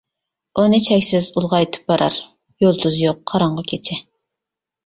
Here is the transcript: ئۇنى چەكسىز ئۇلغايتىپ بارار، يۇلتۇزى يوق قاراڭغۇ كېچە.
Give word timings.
ئۇنى 0.61 0.79
چەكسىز 0.85 1.27
ئۇلغايتىپ 1.35 1.93
بارار، 1.93 2.17
يۇلتۇزى 2.65 3.05
يوق 3.07 3.21
قاراڭغۇ 3.33 3.67
كېچە. 3.75 4.03